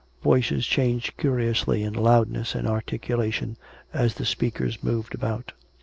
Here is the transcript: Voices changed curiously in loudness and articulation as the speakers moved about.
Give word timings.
Voices 0.23 0.65
changed 0.65 1.15
curiously 1.15 1.83
in 1.83 1.93
loudness 1.93 2.55
and 2.55 2.67
articulation 2.67 3.55
as 3.93 4.15
the 4.15 4.25
speakers 4.25 4.83
moved 4.83 5.13
about. 5.13 5.53